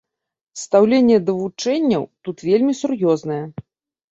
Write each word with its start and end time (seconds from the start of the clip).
Стаўленне 0.61 1.17
да 1.27 1.35
вучэнняў 1.41 2.03
тут 2.29 2.37
вельмі 2.49 2.73
сур'ёзнае. 2.81 3.41